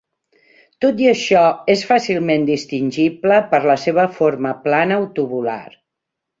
Tot 0.85 1.03
i 1.03 1.09
això, 1.11 1.43
és 1.73 1.83
fàcilment 1.89 2.49
distingible 2.49 3.39
per 3.53 3.63
la 3.73 3.79
seva 3.85 4.09
forma 4.19 4.57
plana 4.67 5.01
o 5.07 5.09
tubular. 5.23 5.61